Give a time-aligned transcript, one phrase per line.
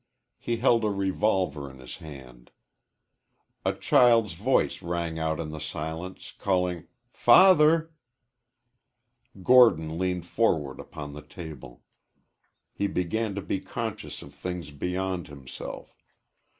[0.39, 2.49] He held a revolver in his hand.
[3.63, 7.93] A child's voice rang out in the silence, calling "father."
[9.43, 11.83] Gordon leaned forward upon the table.
[12.73, 15.95] He began to be conscious of things beyond himself.